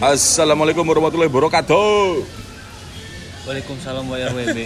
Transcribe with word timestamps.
Assalamualaikum 0.00 0.80
warahmatullahi 0.80 1.28
wabarakatuh. 1.28 2.24
Waalaikumsalam 3.44 4.08
WB. 4.08 4.58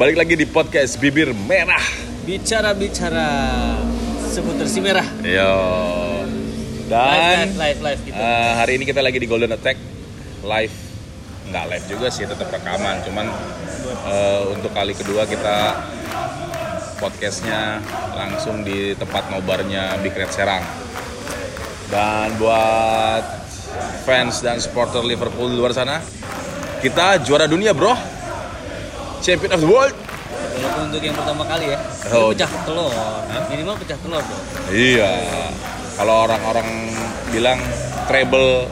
Balik 0.00 0.16
lagi 0.16 0.32
di 0.32 0.48
podcast 0.48 0.96
Bibir 0.96 1.36
Merah. 1.36 1.84
Bicara-bicara 2.24 3.28
seputar 4.32 4.64
si 4.64 4.80
merah. 4.80 5.04
Yo. 5.20 5.52
Live, 6.88 6.88
Dan 6.88 7.52
live, 7.52 7.60
live, 7.60 7.80
live 7.84 8.00
gitu. 8.08 8.16
eh, 8.16 8.52
hari 8.56 8.80
ini 8.80 8.84
kita 8.88 9.04
lagi 9.04 9.20
di 9.20 9.28
Golden 9.28 9.52
Attack 9.52 9.76
live. 10.40 10.76
Nggak 11.44 11.64
live 11.68 11.86
juga 11.92 12.08
sih, 12.08 12.24
tetap 12.24 12.48
rekaman. 12.48 13.04
Cuman 13.04 13.28
eh, 14.08 14.40
untuk 14.56 14.72
kali 14.72 14.96
kedua 14.96 15.28
kita 15.28 15.84
podcastnya 16.96 17.84
langsung 18.16 18.64
di 18.64 18.96
tempat 18.96 19.28
nobarnya 19.28 20.00
Big 20.00 20.16
Red 20.16 20.32
Serang. 20.32 20.64
Dan 21.86 22.34
buat 22.36 23.22
fans 24.04 24.40
dan 24.40 24.58
supporter 24.58 25.00
Liverpool 25.00 25.48
di 25.48 25.56
luar 25.56 25.72
sana, 25.72 26.00
kita 26.80 27.20
juara 27.20 27.44
dunia 27.44 27.72
bro. 27.72 27.92
Champion 29.20 29.52
of 29.52 29.60
the 29.60 29.68
world. 29.68 29.94
Walaupun 30.54 30.82
untuk 30.86 31.02
yang 31.02 31.16
pertama 31.16 31.42
kali 31.44 31.64
ya. 31.70 31.78
Oh. 32.12 32.30
Pecah 32.30 32.50
telur. 32.64 32.92
Minimal 33.48 33.74
pecah 33.78 33.98
telur 33.98 34.20
dong. 34.20 34.42
Iya. 34.68 35.12
Kalau 35.94 36.26
orang-orang 36.26 36.68
bilang 37.30 37.58
treble 38.06 38.68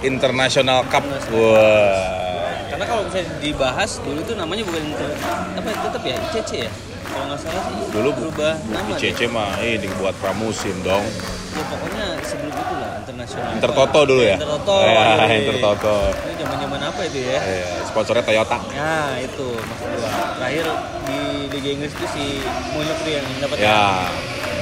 International 0.00 0.82
Cup. 0.88 1.04
Wah. 1.30 2.18
Karena 2.66 2.84
kalau 2.86 3.02
misalnya 3.04 3.28
dibahas 3.38 3.90
dulu 4.00 4.18
itu 4.18 4.32
namanya 4.32 4.62
bukan 4.64 4.82
inter- 4.82 5.18
apa 5.54 5.68
tetap 5.68 6.02
ya 6.02 6.16
ICC 6.30 6.50
ya. 6.64 6.70
Kalau 7.10 7.24
nggak 7.26 7.40
salah 7.42 7.62
sih 7.66 7.74
Dulu 7.90 8.08
berubah 8.14 8.52
nama. 8.70 8.90
deh. 8.94 9.02
ICC 9.02 9.20
mah 9.28 9.58
ini 9.60 9.86
buat 9.98 10.14
pramusim 10.18 10.74
dong. 10.80 11.04
Ya 11.50 11.64
pokoknya 11.66 12.04
sebelum 12.22 12.52
itu 12.52 12.74
lah 12.76 12.90
internasional. 12.96 13.50
Intertoto 13.52 14.00
dulu 14.04 14.22
ya. 14.22 14.36
Intertoto. 14.36 14.74
Ya. 14.80 15.04
Intertoto. 15.40 15.94
Ini 16.08 16.34
zaman-zaman 16.38 16.80
apa 16.80 17.00
itu 17.04 17.18
ya? 17.20 17.38
Iya, 17.38 17.68
sponsornya 17.84 18.22
Toyota. 18.22 18.58
Nah 18.70 19.18
itu 19.18 19.46
maksud 19.58 19.88
gua. 19.92 20.10
Terakhir 20.36 20.66
di 21.04 21.18
Liga 21.50 21.68
Inggris 21.72 21.92
itu 21.92 22.06
si 22.08 22.24
Munyok 22.70 22.98
tuh 23.00 23.10
yang 23.10 23.26
dapat. 23.40 23.56
Ya, 23.58 23.82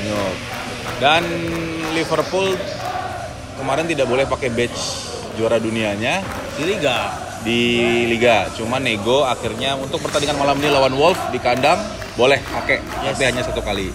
nyok. 0.03 0.35
Dan 0.99 1.23
Liverpool 1.93 2.57
kemarin 3.55 3.85
tidak 3.85 4.07
boleh 4.07 4.25
pakai 4.25 4.49
badge 4.49 4.81
juara 5.35 5.59
dunianya 5.59 6.25
Di 6.55 6.65
Liga. 6.65 6.97
di 7.39 7.61
Liga. 8.09 8.51
Cuma 8.51 8.79
nego 8.79 9.23
akhirnya 9.23 9.77
untuk 9.77 10.01
pertandingan 10.01 10.35
malam 10.35 10.57
ini 10.57 10.69
lawan 10.69 10.91
Wolf 10.93 11.21
di 11.29 11.39
kandang 11.39 11.79
boleh 12.15 12.43
pakai, 12.43 12.83
Yes. 12.99 13.15
tapi 13.15 13.23
hanya 13.25 13.43
satu 13.43 13.63
kali. 13.63 13.95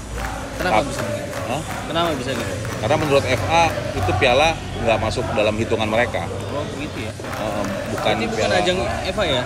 Kenapa 0.56 0.80
Tap- 0.80 0.88
bisa? 0.88 1.04
Hah? 1.44 1.62
Kenapa 1.84 2.10
bisa 2.16 2.32
gitu? 2.32 2.56
Karena 2.84 3.00
menurut 3.00 3.24
FA 3.24 3.64
itu 3.96 4.12
piala 4.20 4.52
nggak 4.84 4.98
masuk 5.00 5.24
dalam 5.32 5.56
hitungan 5.56 5.88
mereka. 5.88 6.28
Oh 6.52 6.68
begitu 6.76 7.08
ya. 7.08 7.12
Eh, 7.16 7.64
bukan 7.96 8.14
bukan 8.20 8.36
piala. 8.36 8.54
ajang 8.60 8.78
FA 9.08 9.24
ya? 9.24 9.44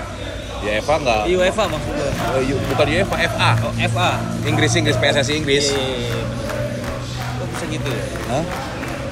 Ya 0.58 0.72
FA 0.82 0.96
nggak. 0.98 1.22
UEFA 1.30 1.64
maksud 1.70 1.92
gua. 1.94 2.10
Eh, 2.42 2.50
U- 2.50 2.66
bukan 2.74 2.86
UEFA, 2.90 3.16
FA. 3.30 3.52
Oh 3.62 3.74
FA. 3.78 4.10
Inggris 4.42 4.74
Inggris 4.74 4.98
PSSI 4.98 5.34
Inggris. 5.38 5.70
Iya, 5.70 5.78
iya, 5.78 5.98
iya, 6.02 6.22
bener. 6.26 6.58
Oh 7.38 7.46
bisa 7.46 7.66
gitu 7.70 7.90
ya? 7.94 8.04
Hah? 8.26 8.44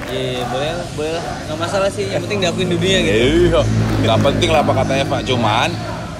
Iya, 0.05 0.21
iya, 0.31 0.43
boleh 0.49 0.69
lah, 0.73 0.87
boleh 0.97 1.11
lah. 1.13 1.23
Nggak 1.45 1.57
masalah 1.61 1.89
sih, 1.89 2.05
yang 2.09 2.21
penting 2.21 2.39
diakuin 2.41 2.69
dunia 2.73 2.97
gitu. 3.05 3.13
Iya. 3.13 3.61
Nggak 4.01 4.19
penting 4.25 4.49
lah 4.49 4.61
apa 4.65 4.73
kata 4.75 4.93
FA. 5.05 5.17
Cuman 5.21 5.69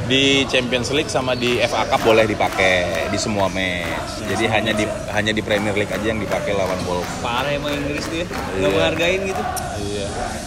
di 0.05 0.45
Champions 0.45 0.93
League 0.93 1.09
sama 1.09 1.33
di 1.33 1.57
FA 1.65 1.89
Cup 1.89 2.05
boleh 2.05 2.29
dipakai 2.29 3.09
di 3.09 3.17
semua 3.17 3.49
match. 3.49 4.21
Jadi 4.25 4.45
hanya 4.45 4.71
di 4.71 4.85
hanya 5.09 5.31
di 5.33 5.41
Premier 5.41 5.73
League 5.73 5.89
aja 5.89 6.05
yang 6.05 6.21
dipakai 6.21 6.53
lawan 6.53 6.77
Wolves. 6.85 7.09
Parah 7.19 7.49
emang 7.49 7.73
Inggris 7.73 8.05
tuh 8.05 8.21
ya, 8.21 8.27
nggak 8.29 8.61
Iya. 8.61 8.69
menghargain 8.69 9.21
gitu. 9.25 9.41
Iya. 9.81 10.05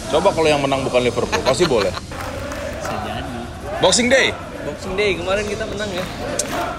Coba 0.09 0.29
kalau 0.31 0.49
yang 0.49 0.63
menang 0.63 0.87
bukan 0.87 1.03
Liverpool, 1.03 1.43
pasti 1.43 1.67
boleh. 1.67 1.91
Bisa 1.91 2.95
jadi. 3.03 3.39
Boxing 3.83 4.09
Day. 4.09 4.31
Boxing 4.63 4.95
Day 4.95 5.19
kemarin 5.19 5.45
kita 5.45 5.65
menang 5.67 5.91
ya, 5.91 6.05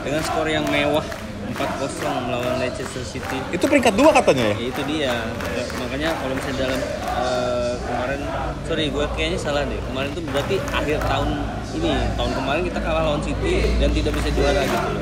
dengan 0.01 0.22
skor 0.23 0.47
yang 0.47 0.63
mewah 0.72 1.03
4-0 1.50 2.29
melawan 2.29 2.56
Leicester 2.62 3.03
City. 3.03 3.39
Itu 3.51 3.68
peringkat 3.68 3.91
dua 3.91 4.16
katanya 4.16 4.53
ya? 4.53 4.56
Ya 4.56 4.68
itu 4.69 4.81
dia. 4.88 5.12
Ya, 5.28 5.63
makanya 5.84 6.09
kalau 6.16 6.34
misalnya 6.38 6.57
dalam 6.63 6.79
eh, 7.19 7.73
kemarin 7.84 8.19
sorry 8.63 8.85
gue 8.88 9.06
kayaknya 9.18 9.39
salah 9.41 9.68
deh. 9.68 9.79
Kemarin 9.84 10.09
tuh 10.16 10.23
berarti 10.29 10.56
akhir 10.72 10.97
tahun 11.03 11.29
ini, 11.78 11.91
tahun 12.18 12.31
kemarin 12.34 12.62
kita 12.66 12.80
kalah 12.81 13.03
lawan 13.06 13.22
City 13.22 13.78
dan 13.78 13.90
tidak 13.94 14.12
bisa 14.18 14.30
juara 14.34 14.62
gitu 14.66 14.88
loh. 14.90 15.02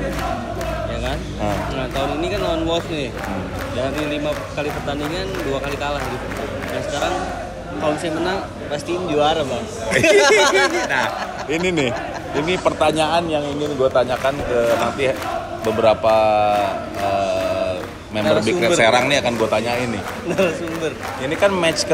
Ya 0.88 0.98
kan? 1.00 1.18
Ah. 1.40 1.56
Nah, 1.72 1.86
tahun 1.94 2.10
ini 2.20 2.26
kan 2.34 2.40
lawan 2.44 2.62
Wolves 2.68 2.88
nih. 2.90 3.08
Dari 3.72 4.02
lima 4.10 4.30
kali 4.52 4.68
pertandingan 4.72 5.26
dua 5.46 5.58
kali 5.62 5.76
kalah 5.78 6.02
gitu. 6.02 6.26
Dan 6.68 6.82
sekarang 6.84 7.14
kalau 7.78 7.92
misalnya 7.94 8.14
menang 8.18 8.38
pasti 8.68 8.92
juara, 9.06 9.42
Bang. 9.46 9.64
nah, 10.92 11.06
ini 11.46 11.68
nih, 11.72 11.90
ini 12.42 12.52
pertanyaan 12.58 13.22
yang 13.30 13.44
ingin 13.46 13.70
gue 13.78 13.88
tanyakan 13.88 14.34
ke 14.34 14.60
nanti 14.76 15.04
beberapa 15.62 16.16
eh, 16.98 17.74
member 18.12 18.40
Big 18.42 18.56
Red. 18.58 18.76
Serang 18.76 19.06
nih 19.06 19.22
akan 19.22 19.32
gue 19.38 19.48
tanya 19.48 19.72
ini. 19.78 20.00
Narasumber. 20.26 20.92
Ini 21.22 21.34
kan 21.38 21.50
match 21.54 21.86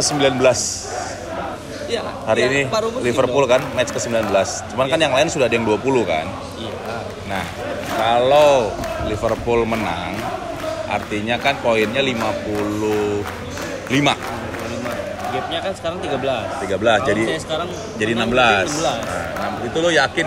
ke-19 1.85 1.93
Ya, 1.93 2.03
hari 2.25 2.41
ya, 2.41 2.47
ini 2.49 2.61
Liverpool 3.01 3.45
dong. 3.45 3.53
kan 3.53 3.63
match 3.73 3.93
ke-19. 3.93 4.33
Cuman 4.73 4.87
kan 4.89 4.99
yang 4.99 5.13
lain 5.13 5.29
sudah 5.29 5.47
ada 5.47 5.55
yang 5.55 5.65
20 5.65 5.85
kan. 6.05 6.27
Iya. 6.57 6.75
Nah, 7.25 7.45
kalau 7.91 8.73
Liverpool 9.05 9.65
menang 9.65 10.17
artinya 10.87 11.37
kan 11.37 11.57
poinnya 11.59 12.01
55 12.01 13.25
Lima. 13.89 14.15
Gapnya 15.29 15.59
kan 15.61 15.73
sekarang 15.75 15.99
13. 15.99 16.47
13 16.63 16.79
Kalau 16.79 17.05
jadi 17.05 17.23
sekarang 17.37 17.69
jadi 17.99 18.13
16. 18.15 18.23
menang, 18.23 18.31
berarti 18.31 18.71
16. 18.71 19.01
Nah, 19.35 19.51
itu 19.67 19.79
lo 19.79 19.91
yakin 19.91 20.27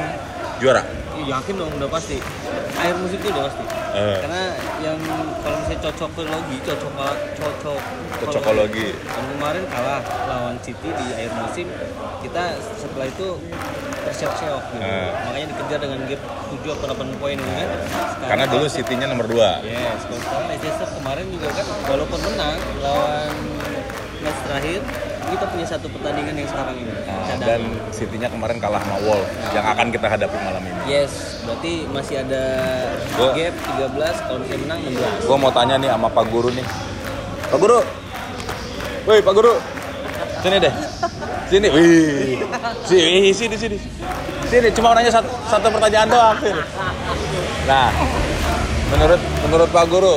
juara? 0.59 0.83
Yakin 1.27 1.53
dong 1.59 1.71
udah 1.75 1.89
pasti. 1.91 2.17
Akhir 2.79 2.95
musim 3.03 3.19
itu 3.19 3.27
udah 3.35 3.43
pasti. 3.51 3.63
Eh. 3.97 4.19
Karena 4.23 4.43
yang 4.79 4.97
kalau 5.43 5.57
misalnya 5.59 5.79
cocokologi, 5.83 6.57
cocok 6.63 6.93
cocok 7.35 7.81
Cocokologi. 8.17 8.95
Kan 9.03 9.23
kemarin 9.35 9.63
kalah 9.67 10.01
lawan 10.31 10.55
City 10.63 10.87
di 10.87 11.05
akhir 11.11 11.31
musim, 11.43 11.67
kita 12.23 12.43
setelah 12.79 13.07
itu 13.11 13.27
terseok-seok 14.07 14.63
gitu. 14.71 14.87
Eh. 14.87 15.11
Makanya 15.27 15.47
dikejar 15.51 15.79
dengan 15.83 15.99
gap 16.07 16.21
7 16.47 16.75
atau 16.79 16.85
8 16.95 17.19
poin 17.19 17.35
gitu 17.35 17.51
kan. 17.51 17.67
Sekarang 17.67 18.29
Karena 18.31 18.45
dulu 18.47 18.65
City-nya 18.71 19.07
nomor 19.11 19.27
2. 19.27 19.67
Yes, 19.67 19.99
kalau 20.07 20.19
sekarang 20.23 20.45
Leicester 20.47 20.89
kemarin 20.95 21.25
juga 21.27 21.47
kan 21.51 21.65
walaupun 21.91 22.19
menang 22.23 22.57
lawan 22.79 23.33
match 24.23 24.39
terakhir, 24.47 24.79
kita 25.27 25.45
punya 25.45 25.65
satu 25.65 25.87
pertandingan 25.89 26.33
yang 26.33 26.47
sekarang 26.47 26.75
ini. 26.77 26.91
Nah, 27.03 27.37
dan 27.37 27.61
City-nya 27.91 28.27
kemarin 28.27 28.57
kalah 28.57 28.79
sama 28.79 28.97
Wolves 29.03 29.27
yang 29.51 29.65
akan 29.65 29.87
kita 29.91 30.07
hadapi 30.07 30.37
malam 30.39 30.61
ini. 30.61 30.79
Yes, 30.87 31.43
berarti 31.43 31.73
masih 31.87 32.15
ada 32.23 32.43
Gua- 33.13 33.35
gap 33.35 33.53
13 33.53 34.15
kalau 34.23 34.39
misalnya 34.39 34.61
menang 34.63 34.79
16. 34.87 35.27
Gua 35.27 35.37
mau 35.37 35.51
tanya 35.51 35.75
nih 35.77 35.89
sama 35.89 36.07
Pak 36.07 36.25
Guru 36.27 36.49
nih. 36.51 36.65
Pak 37.47 37.59
Guru. 37.59 37.79
Woi, 39.03 39.19
Pak 39.19 39.33
Guru. 39.33 39.53
Sini 40.37 40.57
deh. 40.59 40.73
Sini. 41.47 41.67
Wih. 41.69 42.43
Sini, 42.83 43.31
sini, 43.31 43.55
sini. 43.55 43.77
Sini, 44.47 44.67
cuma 44.71 44.95
nanya 44.95 45.11
satu, 45.11 45.27
satu 45.45 45.67
pertanyaan 45.67 46.07
doang. 46.07 46.35
Sini. 46.39 46.61
Nah, 47.65 47.91
menurut 48.89 49.19
menurut 49.43 49.69
Pak 49.71 49.85
Guru, 49.87 50.15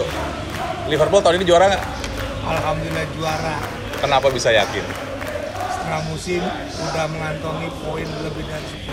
Liverpool 0.87 1.19
tahun 1.19 1.39
ini 1.39 1.47
juara 1.47 1.67
nggak? 1.67 1.83
Alhamdulillah 2.41 3.07
juara. 3.15 3.57
Kenapa 4.01 4.27
bisa 4.29 4.49
yakin? 4.51 4.85
Setengah 5.71 6.01
musim 6.07 6.43
udah 6.83 7.05
mengantongi 7.07 7.69
poin 7.81 8.09
lebih 8.21 8.45
dari 8.45 8.67
10. 8.67 8.89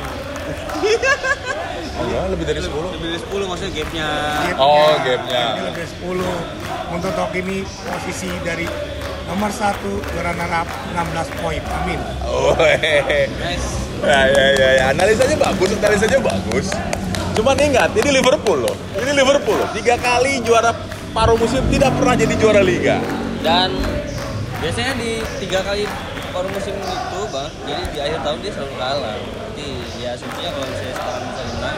Oh, 1.97 2.03
iya, 2.09 2.21
lebih 2.27 2.45
dari 2.45 2.59
10. 2.59 2.71
Lebih 2.91 3.07
dari 3.07 3.19
10 3.21 3.47
maksudnya 3.47 3.71
gapnya. 3.73 4.07
Gapnya- 4.43 4.57
Oh, 4.59 4.91
gapnya. 4.99 5.43
lebih 5.61 5.73
dari 5.73 5.89
10. 5.89 6.31
Untuk 6.87 7.11
Tok 7.13 7.31
ini 7.35 7.57
posisi 7.63 8.31
dari 8.41 8.65
nomor 9.25 9.49
1 9.49 9.75
juara 10.05 10.31
narap 10.33 10.67
16 10.89 11.27
poin. 11.37 11.61
Amin. 11.73 11.99
Oh, 12.23 12.51
hehehe. 12.61 13.27
Nice. 13.33 13.67
Ya, 13.97 14.21
ya, 14.27 14.45
ya, 14.53 14.69
ya. 14.73 14.83
Analisanya 14.91 15.35
bagus, 15.41 15.69
analisanya 15.73 16.19
bagus. 16.21 16.67
Cuman 17.33 17.55
ingat, 17.55 17.89
ini 17.93 18.09
Liverpool 18.13 18.59
loh. 18.59 18.75
Ini 18.93 19.11
Liverpool 19.13 19.55
loh. 19.55 19.69
Tiga 19.71 19.95
kali 19.95 20.41
juara 20.41 20.73
paruh 21.11 21.33
musim 21.33 21.65
tidak 21.67 21.93
pernah 21.93 22.13
jadi 22.13 22.33
juara 22.35 22.61
liga. 22.61 22.97
Dan 23.39 23.73
biasanya 24.59 24.93
di 24.97 25.21
tiga 25.43 25.59
kali 25.61 25.83
paruh 26.33 26.51
musim 26.51 26.75
itu 26.77 27.19
bang, 27.33 27.49
jadi 27.65 27.83
di 27.93 27.99
akhir 28.03 28.19
tahun 28.25 28.37
dia 28.43 28.51
selalu 28.53 28.73
kalah. 28.77 29.17
Jadi 29.57 29.67
ya 29.97 30.09
asumsinya 30.13 30.49
kalau 30.53 30.67
misalnya 30.69 30.95
sekarang 30.97 31.23
bisa 31.25 31.43
menang, 31.49 31.77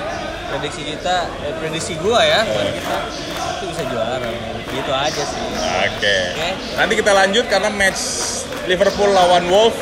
prediksi 0.52 0.82
kita, 0.84 1.18
eh, 1.48 1.54
prediksi 1.64 1.94
gua 2.04 2.20
ya, 2.24 2.40
buat 2.44 2.70
kita 2.76 2.98
itu 3.60 3.66
bisa 3.72 3.84
juara. 3.88 4.30
Gitu 4.70 4.92
aja 4.92 5.24
sih. 5.24 5.42
Oke. 5.50 6.18
Oke. 6.36 6.50
Nanti 6.76 6.94
kita 7.00 7.12
lanjut 7.16 7.46
karena 7.48 7.70
match 7.72 8.02
Liverpool 8.68 9.12
lawan 9.16 9.48
Wolf 9.48 9.76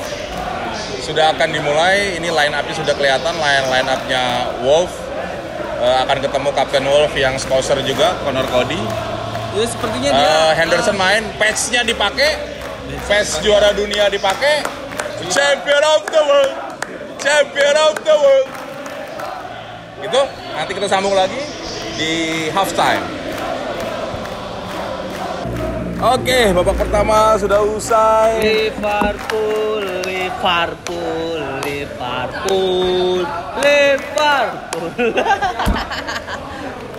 sudah 1.01 1.33
akan 1.33 1.50
dimulai. 1.51 2.21
Ini 2.21 2.29
line 2.29 2.53
up-nya 2.53 2.75
sudah 2.77 2.93
kelihatan, 2.93 3.33
line 3.35 3.65
line 3.67 3.88
up-nya 3.89 4.23
Wolf 4.61 5.07
Eh, 5.77 5.97
akan 6.01 6.17
ketemu 6.25 6.50
Kapten 6.57 6.85
Wolf 6.89 7.13
yang 7.13 7.38
Scouser 7.38 7.77
juga, 7.85 8.17
Connor 8.25 8.50
Cody. 8.50 8.81
Ya 9.53 9.65
sepertinya 9.69 10.09
dia 10.09 10.25
Eh, 10.25 10.33
eh, 10.33 10.51
Henderson 10.57 10.97
main, 10.97 11.21
patch-nya 11.38 11.85
dipakai, 11.85 12.56
Fes 12.88 13.44
juara 13.44 13.75
dunia 13.75 14.07
dipakai, 14.07 14.63
champion 15.28 15.84
of 15.95 16.07
the 16.07 16.22
world, 16.24 16.56
champion 17.19 17.75
of 17.75 17.95
the 18.00 18.16
world. 18.16 18.48
Gitu, 20.00 20.22
nanti 20.56 20.72
kita 20.72 20.88
sambung 20.88 21.12
lagi 21.12 21.42
di 22.00 22.48
halftime. 22.56 23.04
Oke, 25.98 26.54
babak 26.54 26.78
pertama 26.78 27.36
sudah 27.36 27.60
usai. 27.66 28.39
Liverpool, 28.39 29.84
Liverpool, 30.06 31.42
Liverpool, 31.66 33.25
Liverpool. 33.60 35.12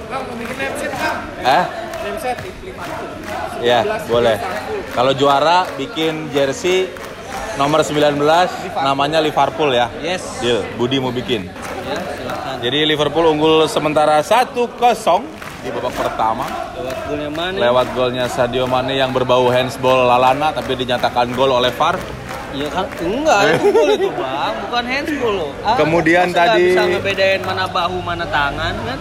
Bang, 0.08 0.22
mau 0.24 0.34
bikin 0.36 0.56
website 0.56 0.94
bang? 0.98 1.18
Eh? 1.46 1.87
Di 2.18 2.30
Liverpool. 2.64 3.62
Ya, 3.62 3.80
boleh. 4.04 4.36
Kalau 4.90 5.12
juara 5.12 5.66
bikin 5.74 6.28
jersey 6.28 6.90
nomor 7.54 7.82
19 7.82 8.18
namanya 8.76 9.18
Liverpool 9.18 9.70
ya. 9.70 9.86
Yes. 9.98 10.22
Deal, 10.38 10.66
Budi 10.74 10.98
mau 10.98 11.10
bikin. 11.10 11.46
Ya, 11.46 11.96
silakan. 12.12 12.54
Jadi 12.60 12.78
Liverpool 12.84 13.26
unggul 13.28 13.66
sementara 13.66 14.18
1-0 14.18 14.50
di 15.58 15.70
babak 15.70 15.90
pertama 15.92 16.46
Lewat 16.72 16.96
golnya 17.04 17.30
mana? 17.32 17.56
lewat 17.56 17.86
golnya 17.92 18.24
Sadio 18.26 18.62
Mane 18.64 18.94
yang 18.94 19.10
berbau 19.10 19.46
handsball 19.48 20.06
Lalana 20.06 20.54
tapi 20.54 20.74
dinyatakan 20.76 21.34
gol 21.34 21.50
oleh 21.52 21.70
VAR. 21.72 21.98
Iya 22.48 22.68
kan? 22.68 22.86
Enggak, 22.96 23.40
itu 23.52 23.66
gol 23.76 23.90
itu 23.92 24.08
bang, 24.08 24.52
bukan 24.64 24.84
handsball 24.86 25.34
loh. 25.36 25.50
Ah, 25.60 25.74
Kemudian 25.74 26.30
tadi- 26.30 26.72
bisa 26.72 26.82
ngebedain 26.84 27.42
mana 27.42 27.66
bahu 27.66 27.98
mana 28.00 28.24
tangan 28.24 28.74
kan? 28.80 28.98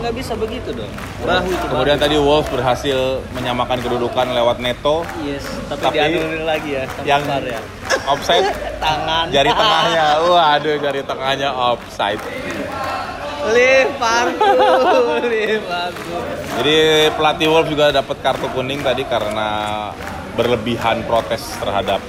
Nggak 0.00 0.14
bisa 0.16 0.32
begitu 0.34 0.68
dong. 0.72 0.88
Bahu 1.20 1.46
itu. 1.46 1.64
Kemudian 1.66 1.96
bahu. 1.96 2.04
tadi 2.04 2.16
Wolves 2.16 2.48
berhasil 2.48 2.98
menyamakan 3.30 3.78
kedudukan 3.78 4.26
lewat 4.32 4.56
Neto 4.58 5.04
Yes, 5.20 5.44
tapi, 5.68 5.84
Tapi 5.84 5.94
dianulir 5.94 6.42
lagi 6.42 6.70
ya 6.72 6.84
yang 7.04 7.20
VAR 7.22 7.44
ya. 7.44 7.60
offside 8.06 8.48
Tangan. 8.84 9.28
jari 9.28 9.50
tengahnya. 9.50 10.06
Waduh, 10.22 10.76
jari 10.78 11.00
tengahnya 11.02 11.48
offside. 11.52 12.20
Liverpool, 13.40 15.20
Liverpool. 15.22 16.22
Jadi 16.56 16.76
pelatih 17.10 17.48
Wolves 17.48 17.68
juga 17.68 17.88
dapat 17.90 18.16
kartu 18.20 18.48
kuning 18.50 18.80
tadi 18.80 19.00
karena 19.04 19.48
berlebihan 20.32 21.04
protes 21.04 21.56
terhadap 21.56 22.00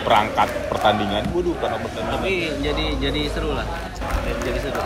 perangkat 0.00 0.48
pertandingan. 0.68 1.24
Waduh, 1.32 1.56
karena 1.56 1.76
pertandingan. 1.78 2.20
Tapi 2.20 2.34
jadi 2.60 2.84
jadi 3.00 3.20
seru 3.26 3.50
lah. 3.52 3.66
Jadi 4.38 4.58
seru. 4.60 4.82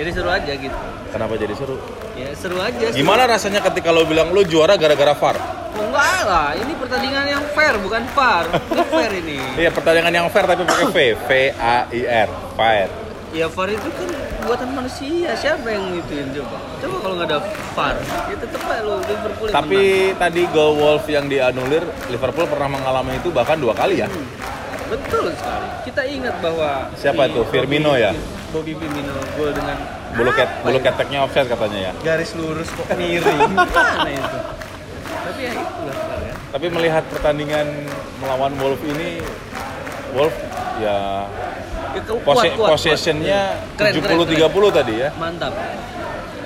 Jadi 0.00 0.16
seru 0.16 0.32
aja 0.32 0.52
gitu. 0.56 0.78
Kenapa 1.12 1.36
jadi 1.36 1.52
seru? 1.52 1.76
Ya 2.16 2.32
seru 2.32 2.56
aja. 2.56 2.88
seru. 2.88 2.96
Gimana 2.96 3.28
rasanya 3.28 3.60
ketika 3.60 3.92
lo 3.92 4.08
bilang 4.08 4.32
lo 4.32 4.40
juara 4.48 4.80
gara-gara 4.80 5.12
VAR? 5.12 5.36
Oh, 5.76 5.92
enggak 5.92 6.20
lah, 6.24 6.56
ini 6.56 6.72
pertandingan 6.72 7.28
yang 7.28 7.44
fair 7.52 7.76
bukan 7.76 8.08
VAR. 8.16 8.48
Ini 8.48 8.84
fair 8.88 9.12
ini. 9.20 9.36
Iya, 9.60 9.70
pertandingan 9.76 10.12
yang 10.16 10.26
fair 10.32 10.48
tapi 10.48 10.64
pakai 10.64 10.86
V, 10.88 10.98
V 11.20 11.30
A 11.60 11.84
I 11.92 12.00
R, 12.08 12.28
fair. 12.56 12.88
Ya 13.36 13.46
VAR 13.52 13.68
itu 13.68 13.88
kan 13.92 14.08
buatan 14.48 14.68
manusia. 14.72 15.36
Siapa 15.36 15.68
yang 15.68 15.92
ngituin 15.92 16.32
coba? 16.32 16.56
Coba 16.80 16.96
kalau 17.04 17.14
nggak 17.20 17.28
ada 17.28 17.38
VAR, 17.76 17.96
ya 18.00 18.36
tetep 18.40 18.60
aja 18.64 18.80
lo 18.80 18.96
Liverpool 19.04 19.46
yang 19.52 19.56
Tapi 19.60 19.80
tadi 20.16 20.42
gol 20.48 20.80
Wolves 20.80 21.06
yang 21.12 21.28
dianulir, 21.28 21.84
Liverpool 22.08 22.48
pernah 22.48 22.72
mengalami 22.72 23.20
itu 23.20 23.28
bahkan 23.28 23.60
dua 23.60 23.76
kali 23.76 24.00
ya. 24.00 24.08
menang. 24.08 24.48
Betul 24.88 25.28
sekali. 25.36 25.68
Kita 25.84 26.02
ingat 26.08 26.34
bahwa 26.40 26.88
Siapa 26.96 27.28
si 27.28 27.36
itu? 27.36 27.40
Firmino 27.52 28.00
ya? 28.00 28.16
Bobby 28.50 28.72
Firmino 28.74 29.14
gol 29.34 29.50
dengan 29.50 29.78
Bulu 30.10 30.30
ket, 30.32 30.50
bulu 30.60 30.74
ya? 30.74 30.82
keteknya 30.84 31.18
offside 31.22 31.46
katanya 31.46 31.78
ya. 31.80 31.92
garis 32.02 32.34
lurus 32.34 32.66
kok 32.68 32.82
miring. 32.92 33.46
Mana 33.54 34.10
itu? 34.10 34.38
Tapi 35.06 35.40
ya 35.40 35.52
itulah 35.54 35.96
ya. 36.20 36.34
Tapi 36.50 36.66
melihat 36.68 37.04
pertandingan 37.06 37.66
melawan 38.18 38.50
Wolves 38.56 38.82
ini, 38.84 39.22
Wolves 40.12 40.34
ya 40.78 41.30
Ya, 41.90 41.98
kuat, 42.02 42.22
posi- 42.22 42.54
kuat, 42.54 42.54
kuat. 42.56 42.70
possessionnya 42.70 43.40
Keren, 43.74 43.98
keren, 43.98 44.14
70-30 44.22 44.70
tadi 44.72 44.94
ya. 44.96 45.08
mantap 45.12 45.50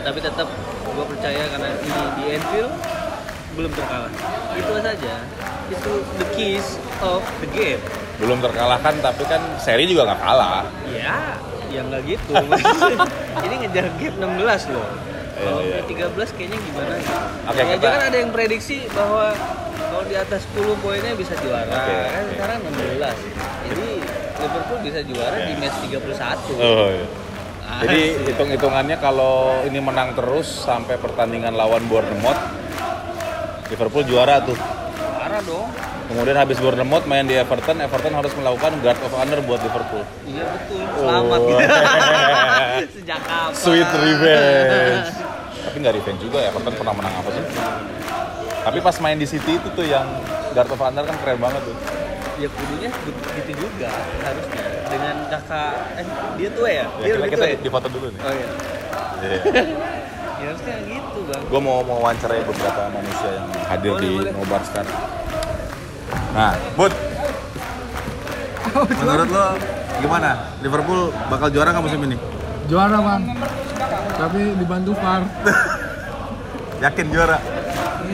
tapi 0.01 0.17
tetap 0.19 0.49
gue 0.87 1.05
percaya 1.07 1.43
karena 1.47 1.69
ini 1.75 2.01
di 2.15 2.25
Anfield 2.33 2.73
belum 3.53 3.71
terkalah 3.71 4.09
itu 4.55 4.73
saja 4.75 5.15
itu 5.67 5.93
the 6.17 6.27
keys 6.33 6.67
of 6.99 7.21
the 7.39 7.49
game 7.51 7.81
Belum 8.17 8.41
terkalahkan 8.41 8.95
tapi 9.01 9.21
kan 9.25 9.43
seri 9.59 9.85
juga 9.85 10.07
nggak 10.07 10.21
kalah. 10.23 10.65
ya 10.89 11.37
ya 11.75 11.83
nggak 11.83 12.03
gitu 12.07 12.33
ini 13.45 13.55
ngejar 13.61 13.87
gap 13.93 14.15
16 14.17 14.25
loh 14.71 14.89
Iya, 15.35 15.43
kalau 15.43 15.61
iya. 15.61 15.83
punya 15.83 16.07
13 16.15 16.37
kayaknya 16.39 16.59
gimana 16.63 16.95
gitu 16.97 17.19
Oke, 17.45 17.59
ya 17.59 17.65
kita- 17.75 17.91
kan 17.91 18.03
ada 18.07 18.17
yang 18.17 18.31
prediksi 18.31 18.77
bahwa 18.89 19.35
kalau 19.75 20.05
di 20.05 20.15
atas 20.15 20.47
10 20.49 20.79
poinnya 20.79 21.13
bisa 21.13 21.35
juara 21.37 21.67
Oke, 21.67 21.91
kan 21.91 22.23
oke. 22.23 22.33
sekarang 22.33 22.59
16 22.63 23.19
jadi 23.65 23.89
Liverpool 24.37 24.79
bisa 24.81 25.01
juara 25.03 25.37
di 25.41 25.55
match 25.57 25.77
31 25.83 26.55
Oh, 26.55 26.89
iya. 26.89 27.07
Ah, 27.65 27.81
Jadi 27.81 28.01
hitung-hitungannya 28.25 28.97
kalau 28.97 29.35
ini 29.65 29.81
menang 29.81 30.13
terus 30.13 30.47
sampai 30.47 30.95
pertandingan 30.97 31.51
lawan 31.51 31.83
Bournemouth, 31.83 32.37
Liverpool 33.67 34.05
juara 34.05 34.39
tuh. 34.39 34.55
parah 35.17 35.41
dong 35.41 35.67
Kemudian 36.15 36.39
habis 36.39 36.63
Bournemouth 36.63 37.11
main 37.11 37.27
di 37.27 37.35
Everton, 37.35 37.83
Everton 37.83 38.15
harus 38.15 38.31
melakukan 38.39 38.79
guard 38.87 39.01
of 39.03 39.13
honor 39.19 39.43
buat 39.43 39.59
Liverpool. 39.67 40.07
Iya 40.31 40.47
betul. 40.47 40.79
Selamat. 40.95 41.41
Oh. 41.43 41.59
Sejak 42.95 43.21
kapan? 43.27 43.51
Sweet 43.59 43.91
revenge. 43.99 45.11
Tapi 45.67 45.77
nggak 45.83 45.95
revenge 45.99 46.21
juga 46.23 46.39
ya, 46.39 46.55
Everton 46.55 46.75
pernah 46.79 46.95
menang 46.95 47.15
apa 47.19 47.29
sih? 47.35 47.43
Tapi 48.63 48.79
pas 48.79 48.97
main 49.03 49.19
di 49.19 49.27
City 49.27 49.59
itu 49.59 49.69
tuh 49.75 49.83
yang 49.83 50.07
guard 50.55 50.71
of 50.71 50.79
honor 50.79 51.03
kan 51.03 51.17
keren 51.19 51.39
banget 51.43 51.63
tuh. 51.67 51.77
Ya 52.39 52.47
kudunya 52.47 52.91
gitu 53.35 53.53
juga 53.67 53.91
harusnya 54.23 54.65
dengan 54.87 55.15
kakak 55.27 55.75
eh 55.99 56.07
dia 56.39 56.49
tua 56.55 56.69
ya? 56.71 56.87
Ya, 57.03 57.05
Dia 57.11 57.15
kita, 57.15 57.27
kita 57.27 57.47
ya? 57.51 57.57
di 57.59 57.71
foto 57.75 57.87
dulu 57.91 58.07
nih. 58.15 58.21
Oh 58.23 58.33
iya. 58.33 58.49
Iya. 59.19 59.39
Ya 60.35 60.51
harusnya 60.51 60.77
gitu 60.85 61.19
bang. 61.31 61.43
Gue 61.47 61.61
mau 61.63 61.81
mau 61.87 62.03
wawancarai 62.05 62.43
beberapa 62.43 62.91
manusia 62.91 63.31
yang 63.39 63.49
hadir 63.65 63.93
Boleh, 63.97 64.03
di 64.03 64.11
boleh. 64.19 64.33
Nobar 64.35 64.61
sekarang. 64.67 64.99
Nah, 66.35 66.51
Bud. 66.75 66.91
Menurut 68.99 69.29
lo 69.31 69.47
gimana? 70.03 70.31
Liverpool 70.59 71.15
bakal 71.31 71.47
juara 71.55 71.71
nggak 71.71 71.85
musim 71.87 72.03
ini? 72.11 72.19
Juara 72.67 72.99
bang, 72.99 73.23
tapi 74.19 74.41
dibantu 74.59 74.99
VAR. 74.99 75.23
Yakin 76.85 77.07
juara? 77.15 77.39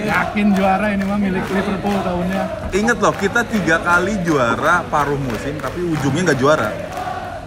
Yakin 0.00 0.46
juara 0.52 0.87
ini 0.93 1.05
mah 1.08 1.17
milik 1.17 1.49
Liverpool 1.49 1.96
tahunnya. 2.05 2.43
Ingat 2.76 2.99
loh, 3.00 3.14
kita 3.17 3.40
tiga 3.49 3.81
kali 3.81 4.20
juara 4.20 4.84
paruh 4.93 5.17
musim, 5.17 5.56
tapi 5.56 5.81
ujungnya 5.81 6.31
nggak 6.31 6.41
juara. 6.44 6.69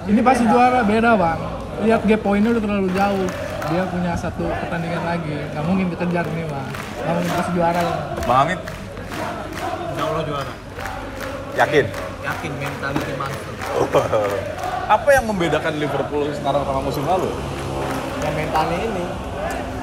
Ini 0.09 0.19
pasti 0.25 0.43
juara 0.49 0.81
beda 0.81 1.13
bang. 1.13 1.39
Lihat 1.85 2.01
gap 2.09 2.21
poinnya 2.25 2.49
udah 2.49 2.63
terlalu 2.65 2.89
jauh. 2.97 3.29
Dia 3.69 3.83
punya 3.87 4.17
satu 4.17 4.49
pertandingan 4.49 5.05
lagi. 5.05 5.37
Nggak 5.53 5.65
mungkin 5.69 5.85
dikejar 5.93 6.25
nih 6.33 6.45
bang. 6.49 6.67
Nggak 6.97 7.13
mungkin 7.13 7.33
pasti 7.37 7.51
juara. 7.53 7.79
Bang. 7.79 8.25
Bang 8.25 8.39
Amit, 8.47 8.59
Insya 9.93 10.03
Allah 10.09 10.23
juara. 10.25 10.62
Yakin? 11.57 11.85
Yakin 12.23 12.51
mentality 12.57 13.13
monster. 13.19 13.53
Apa 14.95 15.09
yang 15.15 15.25
membedakan 15.31 15.79
Liverpool 15.79 16.27
sekarang 16.35 16.63
sama 16.67 16.79
musim 16.83 17.03
lalu? 17.07 17.31
Ya 18.19 18.29
mentalnya 18.35 18.77
ini. 18.83 19.05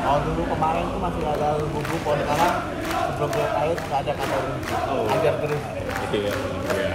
Tahun 0.00 0.20
dulu 0.32 0.42
kemarin 0.48 0.84
tuh 0.88 1.00
masih 1.00 1.22
ada 1.28 1.48
gugup 1.60 2.02
sekarang 2.04 2.52
sebelum 2.88 3.30
dia 3.36 3.46
nggak 3.76 3.98
ada 4.00 4.12
kata 4.16 4.36
berhenti. 4.40 4.74
Ajar 5.12 5.34
terus. 5.44 5.62
Iya, 6.10 6.32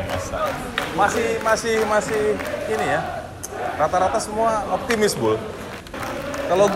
biasa. 0.10 0.38
Masih 0.98 1.28
masih 1.46 1.76
masih 1.86 2.22
ini 2.66 2.86
ya. 2.98 3.02
Rata-rata 3.78 4.18
semua 4.18 4.66
optimis, 4.74 5.14
Bul. 5.14 5.38
Kalau 6.46 6.70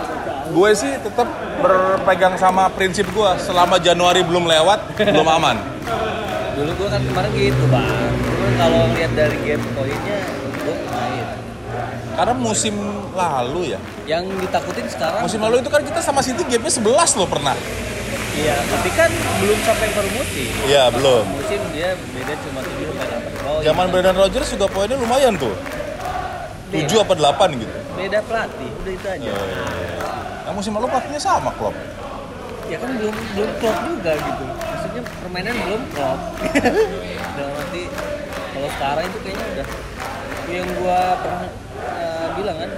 gue 0.50 0.70
sih 0.74 0.98
tetap 1.02 1.30
berpegang 1.62 2.34
sama 2.42 2.74
prinsip 2.74 3.06
gue 3.14 3.32
selama 3.42 3.78
Januari 3.78 4.26
belum 4.26 4.50
lewat 4.50 4.98
belum 5.14 5.30
aman. 5.30 5.58
Dulu 6.60 6.72
gua 6.76 6.88
kan 6.92 7.02
kemarin 7.08 7.32
gitu 7.40 7.64
bang. 7.72 8.12
Dulu 8.20 8.52
kalau 8.60 8.82
lihat 8.92 9.12
dari 9.16 9.38
game 9.48 9.64
poinnya 9.72 10.20
gua 10.60 10.76
main. 10.92 11.26
Karena 12.20 12.34
musim 12.36 12.76
lalu 13.16 13.72
ya. 13.72 13.80
Yang 14.04 14.24
ditakutin 14.44 14.86
sekarang. 14.92 15.24
Musim 15.24 15.40
lalu 15.40 15.64
itu 15.64 15.72
kan 15.72 15.80
kita 15.88 16.04
sama 16.04 16.20
City 16.20 16.44
gapnya 16.44 16.68
11 16.68 17.16
loh 17.16 17.28
pernah. 17.32 17.56
Iya, 18.36 18.56
tapi 18.60 18.90
kan 18.92 19.08
belum 19.40 19.60
sampai 19.64 19.88
per 19.96 20.06
musim. 20.12 20.52
Iya, 20.68 20.92
belum. 20.92 21.24
Musim 21.32 21.60
dia 21.72 21.96
beda 21.96 22.34
cuma 22.44 22.60
7 22.60 22.92
sampai 22.92 23.20
8 23.24 23.44
poin. 23.44 23.64
Zaman 23.64 23.86
Brendan 23.92 24.18
Rodgers 24.20 24.50
juga 24.52 24.68
poinnya 24.68 25.00
lumayan 25.00 25.40
tuh. 25.40 25.56
7 26.76 26.92
apa 27.00 27.14
8 27.16 27.56
gitu. 27.56 27.76
Beda 27.96 28.20
pelatih, 28.28 28.70
udah 28.84 28.94
itu 28.96 29.08
aja. 29.08 29.32
Yang 30.44 30.56
musim 30.60 30.72
lalu 30.76 30.88
pelatihnya 30.92 31.22
sama 31.24 31.56
Klopp. 31.56 31.76
ya 32.70 32.78
kan 32.78 32.90
belum 33.02 33.16
belum 33.34 33.50
klop 33.58 33.78
juga 33.82 34.12
gitu 34.14 34.46
maksudnya 35.00 35.24
permainan 35.24 35.56
belum 35.64 35.82
klop 35.96 36.20
dalam 37.36 37.54
arti 37.56 37.84
kalau 38.50 38.70
sekarang 38.76 39.06
itu 39.08 39.18
kayaknya 39.24 39.46
udah. 39.56 39.68
Yang 40.50 40.68
gua 40.82 41.00
pernah 41.22 41.44
eh, 41.86 42.28
bilang 42.36 42.58
kan 42.58 42.70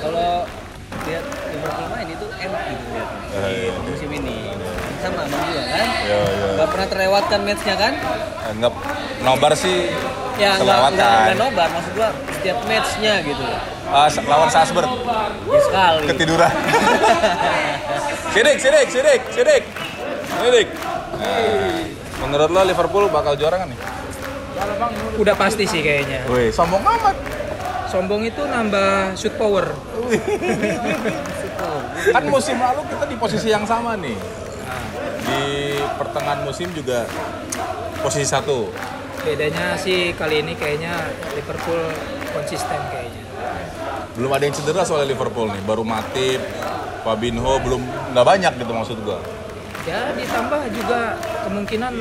kalau 0.00 0.32
lihat 1.08 1.24
Liverpool 1.50 1.88
main 1.88 2.08
itu 2.12 2.26
enak 2.28 2.62
gitu 2.68 2.84
lihat. 2.92 3.08
Eh, 3.34 3.50
iya. 3.50 3.70
musim 3.82 4.10
ini. 4.12 4.36
Sama 5.00 5.24
abang 5.24 5.42
juga 5.48 5.62
kan? 5.64 5.86
Iya, 6.04 6.20
iya. 6.28 6.48
nggak 6.60 6.68
pernah 6.68 6.86
terlewatkan 6.92 7.40
matchnya 7.42 7.74
kan? 7.80 7.92
Anggap 8.52 8.74
nobar 9.24 9.52
sih 9.56 9.90
ya 10.36 10.50
nggak 10.60 10.78
nggak 10.94 11.12
nggak 11.24 11.38
nobar. 11.40 11.68
Maksud 11.72 11.92
gua 11.96 12.08
setiap 12.38 12.58
matchnya 12.68 13.14
gitu. 13.26 13.42
Loh 13.42 13.62
Ah, 13.90 14.06
lawan 14.06 14.46
Salzburg. 14.46 14.86
Ya 15.50 15.60
sekali. 15.66 16.06
Ketiduran. 16.14 16.52
sidik, 18.38 18.56
sidik, 18.62 18.86
sidik, 18.86 19.20
sidik. 19.34 19.62
Sidik. 20.30 20.68
Menurut 22.20 22.50
lo 22.52 22.60
Liverpool 22.62 23.04
bakal 23.10 23.34
juara 23.34 23.64
kan 23.64 23.68
nih? 23.68 23.80
Udah 25.16 25.34
pasti 25.34 25.64
sih 25.64 25.80
kayaknya. 25.80 26.28
Wih, 26.28 26.52
sombong 26.52 26.84
amat. 26.84 27.16
Sombong 27.90 28.22
itu 28.22 28.44
nambah 28.44 29.18
shoot 29.18 29.34
power. 29.34 29.72
Kan 32.12 32.24
musim 32.30 32.56
lalu 32.60 32.86
kita 32.86 33.04
di 33.08 33.16
posisi 33.18 33.48
yang 33.50 33.64
sama 33.66 33.98
nih. 33.98 34.14
Di 35.26 35.42
pertengahan 35.98 36.46
musim 36.46 36.70
juga 36.70 37.08
posisi 37.98 38.28
satu. 38.28 38.70
Bedanya 39.20 39.76
sih 39.76 40.16
kali 40.16 40.40
ini 40.40 40.56
kayaknya 40.56 40.96
Liverpool 41.36 41.92
konsisten 42.32 42.80
kayaknya. 42.88 43.24
Belum 44.16 44.30
ada 44.32 44.44
yang 44.48 44.54
cedera 44.54 44.86
soalnya 44.86 45.12
Liverpool 45.12 45.50
nih. 45.50 45.62
Baru 45.66 45.84
Matip, 45.84 46.40
Fabinho 47.04 47.58
belum 47.60 47.82
nggak 48.16 48.26
banyak 48.26 48.52
gitu 48.60 48.72
maksud 48.72 48.98
gua. 49.04 49.20
Ya 49.88 50.12
ditambah 50.12 50.60
juga 50.76 51.16
kemungkinan 51.48 51.92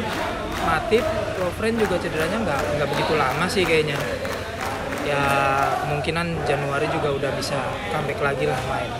Matip, 0.59 1.03
Lovren 1.39 1.79
juga 1.79 1.95
cederanya 1.95 2.38
nggak 2.43 2.62
nggak 2.75 2.88
begitu 2.91 3.13
lama 3.15 3.45
sih 3.48 3.63
kayaknya. 3.63 3.95
Ya 5.07 5.24
kemungkinan 5.88 6.43
Januari 6.43 6.91
juga 6.91 7.15
udah 7.15 7.31
bisa 7.39 7.55
comeback 7.89 8.19
lagi 8.19 8.45
lah 8.45 8.59
main. 8.67 8.91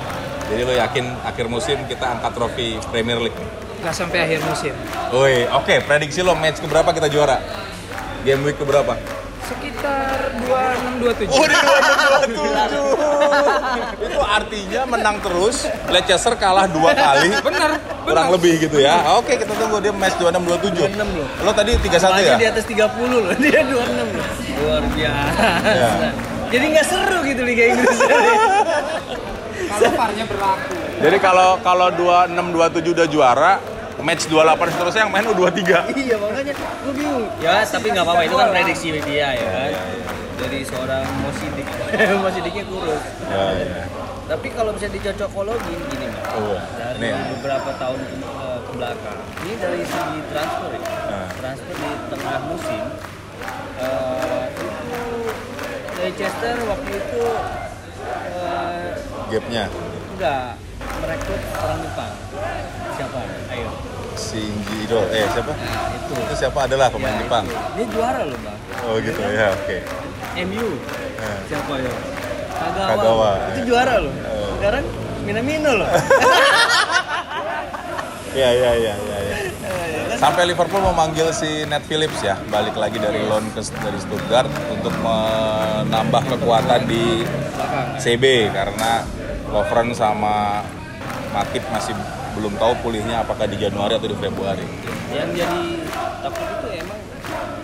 Jadi 0.50 0.62
lo 0.65 0.74
yakin 0.74 1.05
akhir 1.27 1.45
musim 1.51 1.77
kita 1.86 2.17
angkat 2.17 2.31
trofi 2.33 2.79
Premier 2.89 3.19
League? 3.19 3.38
Nggak 3.83 3.93
sampai 3.93 4.25
akhir 4.25 4.39
musim. 4.48 4.74
Woi, 5.13 5.45
oke, 5.51 5.75
prediksi 5.86 6.24
lo 6.24 6.33
match 6.33 6.63
keberapa 6.63 6.89
kita 6.95 7.12
juara? 7.12 7.38
Game 8.24 8.41
week 8.48 8.57
keberapa? 8.57 8.95
Sekitar 9.45 10.33
26-27. 10.45 11.31
Oh, 11.31 11.45
di 11.45 11.55
26 11.57 12.33
Itu 12.33 12.41
artinya 14.59 14.83
menang 14.85 15.17
terus, 15.23 15.63
Leicester 15.87 16.35
kalah 16.35 16.67
dua 16.67 16.91
kali. 16.91 17.31
Bener, 17.47 17.71
Kurang 18.03 18.27
lebih 18.35 18.59
gitu 18.59 18.75
ya. 18.77 19.15
Oke, 19.15 19.39
kita 19.39 19.55
tunggu 19.55 19.79
dia 19.79 19.93
match 19.93 20.19
26 20.19 20.35
27. 20.35 20.99
26 20.99 21.15
loh 21.15 21.27
Lo 21.45 21.51
tadi 21.53 21.71
31 21.77 21.95
Soalnya 21.95 22.23
ya? 22.25 22.35
di 22.35 22.47
atas 22.49 22.65
30 22.67 22.75
loh 23.07 23.21
dia 23.39 23.59
26 23.63 23.71
loh 23.71 24.27
luar 24.59 24.83
biasa 24.91 25.43
Ya. 25.63 25.91
jadi 26.49 26.65
nggak 26.67 26.85
seru 26.85 27.17
gitu 27.23 27.41
Liga 27.45 27.63
Inggris 27.69 27.99
Kalau 29.69 29.91
VAR-nya 29.93 30.25
berlaku. 30.25 30.73
Jadi 30.97 31.17
kalau 31.21 31.49
kalau 31.61 31.87
26 31.93 32.33
27 32.33 32.89
udah 32.91 33.07
juara, 33.07 33.53
match 34.01 34.25
28 34.25 34.57
seterusnya 34.67 35.01
yang 35.05 35.11
main 35.13 35.25
U23. 35.29 35.61
iya 35.93 36.15
makanya 36.17 36.53
gue 36.57 36.93
bingung 36.95 37.25
ya 37.37 37.61
tapi 37.63 37.87
nggak 37.87 38.01
apa-apa 38.01 38.21
itu 38.25 38.35
kan 38.35 38.47
prediksi 38.49 38.87
media 38.89 39.27
ya 39.31 39.47
kan 39.47 39.71
dari 40.39 40.59
seorang 40.65 41.05
Mosidik 41.21 41.67
Mosidiknya 42.17 42.63
kurus 42.65 43.03
Ya, 43.27 43.45
ya. 43.53 43.81
Tapi 44.29 44.48
kalau 44.50 44.71
bisa 44.71 44.86
dicocok-kologin 44.88 45.79
gini 45.89 46.05
mbak 46.07 46.25
Oh, 46.31 46.53
dari 46.71 46.98
ini 47.01 47.09
ya. 47.09 47.17
beberapa 47.33 47.71
tahun 47.75 48.00
ke, 48.00 48.15
eh, 48.15 48.59
ke 48.62 48.71
belakang 48.71 49.19
ini 49.41 49.53
dari 49.57 49.81
segi 49.83 50.19
transfer 50.29 50.69
ya 50.71 50.81
Ah. 51.09 51.27
transfer 51.33 51.74
di 51.74 51.89
tengah 52.07 52.38
musim 52.45 52.83
eh, 53.79 54.43
itu 54.48 54.67
Leicester 55.95 56.55
waktu 56.63 56.91
itu 56.93 57.24
eh, 58.38 58.88
Gapnya 59.27 59.63
enggak 60.12 60.45
merekrut 60.95 61.41
orang 61.57 61.79
Jepang 61.81 62.13
siapa 62.91 63.19
ayo 63.50 63.69
Shinjiro, 64.12 65.07
eh 65.09 65.24
siapa? 65.25 65.53
nah 65.55 65.89
itu 65.89 66.12
Itu 66.19 66.33
siapa 66.36 66.59
adalah 66.62 66.88
pemain 66.88 67.13
Ya, 67.13 67.24
Jepang. 67.24 67.45
itu. 67.45 67.55
dia 67.74 67.86
juara 67.88 68.21
loh 68.21 68.38
bang 68.38 68.59
Oh 68.81 68.95
gitu 68.98 69.21
ya, 69.24 69.48
oke. 69.50 69.77
MU 70.39 70.69
Eh. 71.17 71.39
siapa 71.48 71.74
ya 71.77 71.93
Kagawa, 72.59 72.87
Kagawa, 72.91 73.29
itu 73.47 73.59
ya. 73.59 73.65
juara 73.65 73.95
loh 73.97 74.13
Oh. 74.19 74.51
sekarang 74.55 74.83
Minamino 75.21 75.71
loh 75.75 75.89
Iya 78.29 78.49
iya 78.53 78.71
iya 78.77 78.93
iya. 78.93 79.17
Ya. 79.25 79.37
Sampai 80.15 80.45
Liverpool 80.45 80.85
memanggil 80.85 81.33
si 81.33 81.65
Nat 81.65 81.81
Phillips 81.81 82.21
ya, 82.21 82.37
balik 82.45 82.77
lagi 82.77 83.01
dari 83.01 83.25
loan 83.25 83.41
ke 83.49 83.61
dari 83.73 83.97
Stuttgart 83.97 84.45
untuk 84.69 84.93
menambah 85.01 86.23
kekuatan 86.29 86.85
di 86.85 87.25
CB 87.97 88.53
karena 88.53 89.01
Lovren 89.49 89.97
sama 89.97 90.61
Matip 91.29 91.65
masih 91.67 91.97
belum 92.33 92.53
tahu 92.55 92.77
pulihnya 92.79 93.25
apakah 93.25 93.45
di 93.45 93.57
Januari 93.57 93.97
atau 93.97 94.05
di 94.05 94.15
Februari. 94.15 94.65
yang 95.09 95.33
jadi 95.33 95.61
takut 96.21 96.45
itu 96.45 96.67
emang 96.77 96.99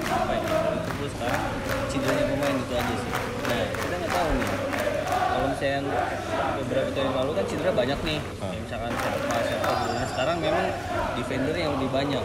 apa 0.03 0.33
ya 0.33 0.41
Liverpool 0.73 1.09
sekarang 1.13 1.41
cederanya 1.85 2.25
pemain 2.25 2.55
itu 2.57 2.73
aja 2.73 2.95
sih 2.97 3.11
nah 3.45 3.65
kita 3.69 3.95
nggak 3.95 4.11
tahu 4.11 4.29
nih 4.33 4.49
misalnya 5.65 5.97
beberapa 6.55 6.89
tahun 6.93 7.05
yang 7.05 7.15
lalu 7.15 7.31
kan 7.33 7.45
cedera 7.45 7.71
banyak 7.73 7.99
nih 8.03 8.19
Ah. 8.21 8.45
Kayak 8.45 8.61
misalkan 8.61 8.91
siapa 8.95 9.37
siapa 9.41 9.69
Nah, 9.95 10.05
sekarang 10.05 10.37
memang 10.39 10.67
defender 11.15 11.55
yang 11.55 11.71
lebih 11.75 11.89
banyak 11.89 12.23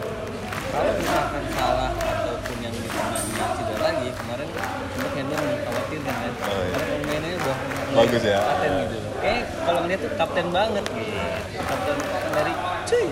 kalau 0.71 0.91
misalkan 0.95 1.43
salah 1.51 1.89
ataupun 1.91 2.57
yang 2.61 2.71
di 2.71 2.87
tengahnya 2.87 3.45
cedera 3.51 3.81
lagi 3.83 4.07
kemarin 4.13 4.47
sempat 4.47 5.11
Hendon 5.11 5.39
mengkhawatirkan 5.41 6.15
kan 6.15 6.31
Oh, 6.41 6.61
iya. 6.61 6.71
karena 6.71 6.93
pemainnya 6.95 7.31
udah 7.35 7.57
Bagus 7.91 8.23
ya. 8.23 8.39
kapten 8.39 8.71
gitu 8.79 8.97
kayak 9.19 9.41
kalau 9.59 9.79
ngeliat 9.83 9.99
tuh 9.99 10.11
kapten 10.15 10.47
banget 10.49 10.83
gitu 10.87 11.13
kapten 11.59 11.95
dari 12.31 12.53
cuy 12.85 13.05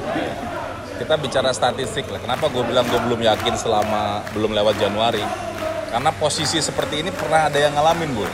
Kita 1.00 1.16
bicara 1.16 1.50
statistik 1.50 2.12
lah. 2.12 2.20
Kenapa 2.20 2.52
gue 2.52 2.60
bilang 2.60 2.84
gue 2.84 3.00
belum 3.00 3.24
yakin 3.24 3.56
selama 3.56 4.20
belum 4.30 4.52
lewat 4.52 4.76
Januari? 4.76 5.24
Karena 5.88 6.12
posisi 6.12 6.60
seperti 6.60 7.00
ini 7.00 7.08
pernah 7.10 7.48
ada 7.48 7.56
yang 7.56 7.72
ngalamin, 7.72 8.12
Bu. 8.12 8.28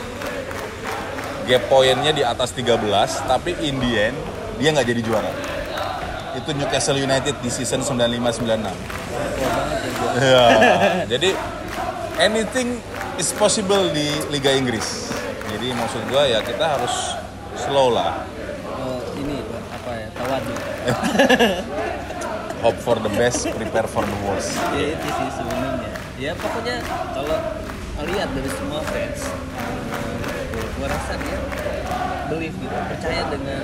Gap 1.46 1.70
poinnya 1.70 2.10
di 2.10 2.26
atas 2.26 2.50
13, 2.58 3.30
tapi 3.30 3.54
in 3.62 3.78
the 3.78 3.92
end 4.10 4.18
dia 4.58 4.74
nggak 4.74 4.88
jadi 4.90 5.02
juara. 5.06 5.30
Itu 6.34 6.58
Newcastle 6.58 6.98
United 6.98 7.38
di 7.40 7.50
season 7.54 7.86
95-96. 7.86 8.66
Ya, 10.16 10.48
jadi 11.06 11.38
anything 12.18 12.82
is 13.22 13.30
possible 13.36 13.94
di 13.94 14.10
Liga 14.34 14.52
Inggris. 14.52 15.14
Jadi 15.54 15.72
maksud 15.72 16.02
gue 16.10 16.24
ya 16.34 16.42
kita 16.42 16.66
harus 16.66 17.14
slow 17.56 17.94
lah. 17.94 18.26
Oh, 18.82 19.00
ini 19.22 19.40
apa 19.70 19.92
ya 19.96 20.08
tawadu 20.18 20.54
Hope 22.66 22.80
for 22.82 22.98
the 22.98 23.14
best, 23.14 23.46
prepare 23.54 23.86
for 23.86 24.02
the 24.02 24.18
worst. 24.26 24.58
ya 24.74 24.98
itu 24.98 25.08
sih 25.08 25.30
sebenarnya 25.38 25.92
ya 26.18 26.32
pokoknya 26.34 26.82
kalau 27.14 27.38
lihat 28.10 28.30
dari 28.34 28.50
semua 28.50 28.82
fans 28.90 29.22
gua 30.76 30.88
rasa 30.88 31.14
dia 31.16 31.38
believe 32.28 32.56
gitu 32.56 32.76
percaya 32.90 33.22
dengan 33.30 33.64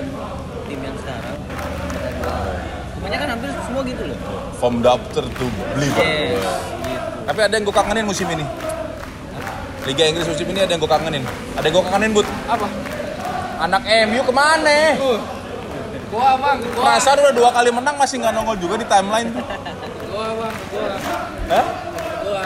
tim 0.64 0.80
yang 0.80 0.96
sekarang 0.96 1.36
gua 2.16 2.36
kebanyakan 2.94 3.28
hampir 3.30 3.48
semua 3.62 3.82
gitu 3.82 4.02
loh 4.06 4.18
From 4.56 4.78
doubter 4.78 5.24
to 5.26 5.46
believer. 5.74 6.00
yes 6.00 6.46
gitu 6.80 7.08
Tapi 7.22 7.38
ada 7.40 7.52
yang 7.52 7.62
gue 7.62 7.70
kangenin 7.72 8.02
musim 8.02 8.26
ini. 8.26 8.46
Liga 9.82 10.04
Inggris 10.06 10.22
musim 10.24 10.46
ini 10.48 10.58
ada 10.58 10.70
yang 10.70 10.78
gue 10.78 10.86
kangenin. 10.86 11.22
Ada 11.54 11.66
yang 11.66 11.74
gue 11.74 11.84
kangenin, 11.84 12.10
Bud. 12.12 12.26
Apa? 12.46 12.66
Anak 13.60 13.82
MU 14.06 14.20
ke 14.22 14.32
mana? 14.32 14.78
Gua 16.10 16.30
bang, 16.36 16.58
gua, 16.68 16.82
Perasaan 16.84 17.18
udah 17.18 17.32
dua 17.32 17.50
kali 17.50 17.70
menang 17.70 17.96
masih 17.96 18.20
nggak 18.20 18.30
nongol 18.32 18.54
juga 18.54 18.74
di 18.76 18.86
timeline 18.86 19.30
tuh. 19.30 19.42
gua 20.06 20.26
bang, 20.36 20.54
gua. 20.68 20.94
Hah? 21.48 21.66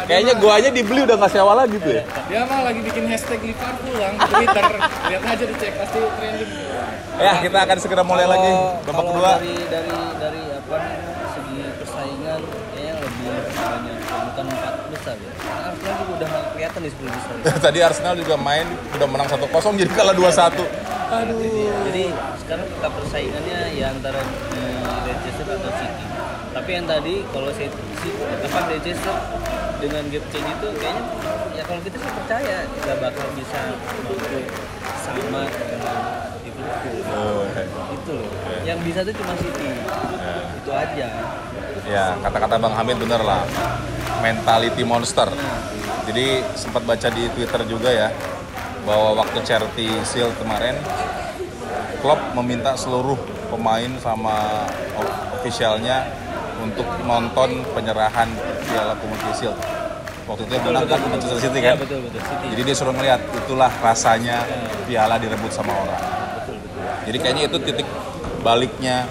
Gua, 0.06 0.08
Kayaknya 0.08 0.34
gue 0.36 0.52
aja 0.52 0.68
dibeli 0.70 1.00
udah 1.02 1.16
nggak 1.16 1.32
sewa 1.32 1.52
lagi 1.56 1.76
tuh 1.76 1.92
ya. 1.92 2.02
mah- 2.04 2.26
Dia 2.26 2.40
mah 2.42 2.60
lagi 2.62 2.80
bikin 2.80 3.04
hashtag 3.06 3.40
Liverpool 3.42 3.90
bang 3.92 4.14
di 4.14 4.26
Twitter. 4.28 4.64
Lihat 5.04 5.22
aja 5.25 5.44
dicek 5.44 5.72
pasti 5.76 5.98
trending. 5.98 6.50
Ya, 7.16 7.32
kita 7.40 7.58
akan 7.60 7.76
segera 7.76 8.02
mulai 8.02 8.25
lagi 8.25 8.50
babak 8.84 8.94
kalau 8.94 9.10
kedua. 9.10 9.32
dari 9.36 9.54
dari 9.66 9.90
dari 10.16 10.42
apa 10.52 10.75
namanya 10.76 11.26
segi 11.28 11.58
persaingan 11.76 12.40
kayaknya 12.68 12.94
lebih 12.96 13.26
banyak 13.56 13.96
bukan 14.06 14.44
empat 14.46 14.75
besar 14.86 15.16
ya 15.16 15.30
Arsenal 15.66 15.94
juga 15.96 16.12
udah 16.14 16.28
kelihatan 16.52 16.80
di 16.80 16.90
sepuluh 16.92 17.10
besar 17.10 17.32
ya. 17.34 17.52
Tadi 17.66 17.78
Arsenal 17.80 18.14
juga 18.14 18.34
main 18.36 18.66
udah 18.92 19.08
menang 19.08 19.26
1-0 19.26 19.42
jadi 19.76 19.90
kalah 19.90 20.14
2-1. 20.14 20.54
Aduh. 21.08 21.38
Jadi 21.88 22.04
sekarang 22.38 22.66
kita 22.68 22.88
persaingannya 22.92 23.58
ya 23.75 23.86
antara 23.90 24.20
di 24.22 24.62
Leicester 25.04 25.46
atau 25.48 25.72
City. 25.75 26.04
Tapi 26.52 26.70
yang 26.72 26.86
tadi 26.86 27.14
kalau 27.26 27.48
saya 27.50 27.68
si 27.96 28.08
apa 28.12 28.58
Leicester 28.70 29.16
dengan 29.76 30.02
gap 30.09 30.25
change 30.33 30.50
itu 30.50 30.68
kayaknya 30.80 31.02
ya 31.56 31.62
kalau 31.68 31.80
kita 31.85 31.97
sih 32.00 32.12
percaya 32.12 32.56
nggak 32.64 32.99
bakal 33.00 33.26
bisa 33.37 33.61
mampu 34.04 34.40
sama 35.04 35.40
dengan 35.47 35.99
Liverpool. 36.42 36.99
Oh, 37.12 37.45
Itu 37.92 38.12
loh. 38.16 38.30
Yang 38.64 38.78
bisa 38.87 38.99
tuh 39.04 39.14
cuma 39.14 39.33
City. 39.38 39.71
Itu 40.62 40.71
aja. 40.73 41.09
Ya, 41.87 42.04
kata-kata 42.18 42.54
Bang 42.59 42.75
Hamid 42.75 42.97
bener 42.99 43.21
lah. 43.23 43.47
Mentality 44.25 44.83
monster. 44.83 45.28
Jadi 46.06 46.42
sempat 46.59 46.83
baca 46.87 47.09
di 47.11 47.28
Twitter 47.35 47.61
juga 47.66 47.90
ya 47.90 48.09
bahwa 48.87 49.18
waktu 49.18 49.42
charity 49.42 49.90
shield 50.06 50.30
kemarin 50.38 50.78
Klopp 51.99 52.23
meminta 52.38 52.78
seluruh 52.78 53.18
pemain 53.50 53.90
sama 53.99 54.62
officialnya 55.35 56.06
untuk 56.62 56.87
nonton 57.02 57.66
penyerahan 57.75 58.30
Piala 58.76 58.92
Community 59.00 59.33
Shield. 59.40 59.59
Waktu 60.28 60.42
itu 60.45 60.52
yang 60.52 60.64
menang 60.68 60.85
kan 60.85 61.00
Manchester 61.09 61.40
City 61.40 61.59
Iya 61.64 61.73
kan? 61.73 61.76
betul 61.80 61.99
betul 62.04 62.21
City. 62.28 62.47
Jadi 62.52 62.62
dia 62.68 62.76
suruh 62.76 62.92
ngeliat 62.92 63.21
itulah 63.25 63.73
rasanya 63.80 64.37
piala 64.85 65.16
direbut 65.16 65.49
sama 65.49 65.73
orang. 65.73 66.02
Jadi 67.09 67.16
kayaknya 67.16 67.42
itu 67.49 67.56
titik 67.64 67.88
baliknya 68.45 69.09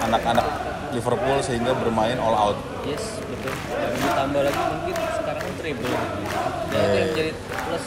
anak-anak 0.00 0.46
Liverpool 0.96 1.44
sehingga 1.44 1.76
bermain 1.76 2.16
all 2.16 2.32
out. 2.32 2.58
Yes, 2.88 3.20
betul. 3.20 3.52
Dan 3.68 3.92
ditambah 4.00 4.42
lagi 4.48 4.62
mungkin 4.64 4.94
sekarang 4.96 5.44
treble. 5.60 5.92
Dan 6.72 6.80
itu 6.80 6.96
yang 6.96 7.10
jadi 7.12 7.32
plus 7.36 7.86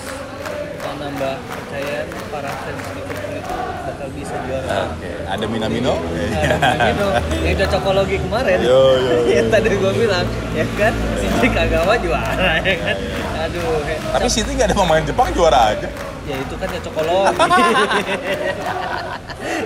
kita 0.79 0.95
nambah 0.95 1.35
kepercayaan 1.43 2.07
para 2.31 2.47
fans 2.55 2.83
Liverpool 2.95 3.35
itu 3.35 3.55
bakal 3.83 4.07
bisa 4.15 4.35
juara. 4.47 4.95
Oke, 4.95 5.11
ada 5.27 5.45
Minamino. 5.51 5.93
Nah, 5.99 6.75
gitu. 6.87 7.07
Yang 7.43 7.53
udah 7.59 7.67
cokologi 7.67 8.15
kemarin. 8.23 8.57
Yo, 8.63 8.95
yo, 8.95 9.11
yo. 9.11 9.17
yang 9.27 9.47
tadi 9.51 9.75
gua 9.75 9.91
bilang, 9.91 10.23
ya 10.55 10.63
kan? 10.79 10.93
City 11.19 11.47
Kagawa 11.51 11.99
juara, 11.99 12.63
ya 12.63 12.75
kan? 12.79 12.95
Aduh, 13.43 13.83
Tapi 14.15 14.27
City 14.31 14.55
nggak 14.55 14.71
ada 14.71 14.75
pemain 14.79 15.03
Jepang 15.03 15.27
juara 15.35 15.75
aja. 15.75 15.89
ya 16.23 16.35
itu 16.39 16.55
kan 16.55 16.67
ya 16.71 16.79
cokologi. 16.79 17.35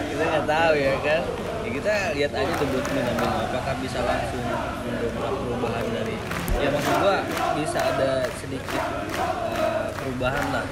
kita 0.10 0.24
nggak 0.34 0.46
tahu 0.50 0.74
ya 0.74 0.94
kan. 0.98 1.22
Ya 1.62 1.70
kita 1.70 1.94
lihat 2.18 2.32
aja 2.34 2.54
debut 2.58 2.86
Minamino 2.90 3.38
apakah 3.54 3.74
bisa 3.78 4.02
langsung 4.02 4.42
ya 6.64 6.70
maksud 6.72 6.96
gua 7.04 7.18
bisa 7.60 7.80
ada 7.84 8.12
sedikit 8.40 8.84
eh, 9.52 9.88
perubahan 10.00 10.46
lah 10.56 10.66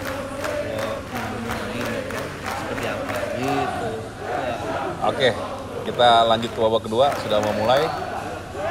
kalau 0.71 0.95
kan. 1.03 2.25
seperti 2.63 2.85
apa 2.87 3.15
gitu. 3.35 3.91
Ya, 4.31 4.55
Oke, 5.11 5.29
kita 5.83 6.09
lanjut 6.29 6.51
ke 6.55 6.59
babak 6.61 6.81
kedua 6.87 7.11
sudah 7.19 7.37
mau 7.43 7.53
mulai. 7.59 7.83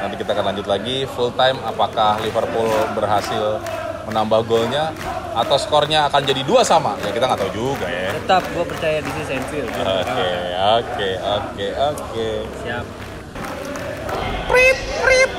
Nanti 0.00 0.17
kita 0.17 0.33
akan 0.33 0.45
lanjut 0.55 0.67
lagi 0.71 1.05
full 1.12 1.29
time. 1.37 1.61
Apakah 1.61 2.25
Liverpool 2.25 2.73
berhasil 2.97 3.61
menambah 4.09 4.49
golnya 4.49 4.97
atau 5.37 5.61
skornya 5.61 6.09
akan 6.09 6.23
jadi 6.25 6.41
dua 6.49 6.65
sama? 6.65 6.97
Ya 7.05 7.12
kita 7.12 7.29
nggak 7.29 7.41
tahu 7.45 7.53
juga 7.53 7.85
ya. 7.85 8.17
tetap 8.17 8.43
gua 8.57 8.65
percaya 8.65 9.05
di 9.05 9.11
Anfield. 9.11 9.69
Oke, 9.77 10.33
oke, 10.57 11.11
oke, 11.21 11.67
oke. 11.77 12.29
Siap. 12.65 12.85
Prit, 14.50 14.79
prit, 15.05 15.31